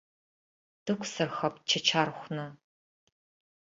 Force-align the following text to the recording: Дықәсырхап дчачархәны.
Дықәсырхап 0.85 1.55
дчачархәны. 1.59 2.45